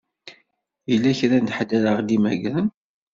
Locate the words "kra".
1.19-1.37